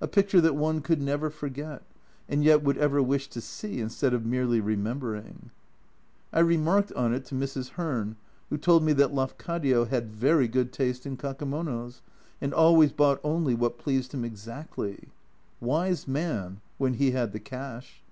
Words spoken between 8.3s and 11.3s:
who told me that" Lafcadio had very good taste in